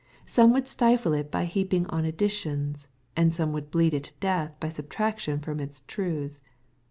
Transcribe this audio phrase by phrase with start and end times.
[0.25, 4.59] Some would stifle it by heaping on additions, and some would bleed it to death
[4.59, 6.41] by subtraction from its truths.